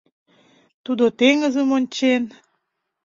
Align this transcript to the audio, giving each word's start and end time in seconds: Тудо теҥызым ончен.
Тудо 0.85 1.05
теҥызым 1.19 1.69
ончен. 1.77 2.23